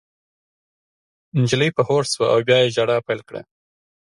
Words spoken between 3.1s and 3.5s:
کړه